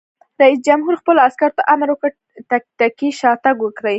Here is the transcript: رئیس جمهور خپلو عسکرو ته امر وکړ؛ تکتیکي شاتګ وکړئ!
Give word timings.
رئیس 0.41 0.59
جمهور 0.67 0.95
خپلو 1.01 1.19
عسکرو 1.27 1.55
ته 1.57 1.63
امر 1.73 1.87
وکړ؛ 1.91 2.11
تکتیکي 2.51 3.09
شاتګ 3.19 3.57
وکړئ! 3.63 3.89